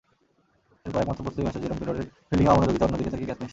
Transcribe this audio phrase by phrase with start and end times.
[0.85, 3.49] এরপর একমাত্র প্রস্তুতি ম্যাচে জেরোম টেলরের ফিল্ডিংয়ে অমনোযোগিতা, অন্যদিকে তাকিয়ে ক্যাচ মিস।